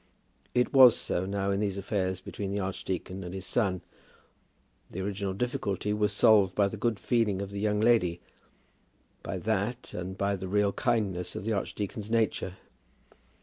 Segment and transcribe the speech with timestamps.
[0.55, 3.81] It was so now in these affairs between the archdeacon and his son.
[4.89, 8.19] The original difficulty was solved by the good feeling of the young lady,
[9.21, 12.55] by that and by the real kindness of the archdeacon's nature.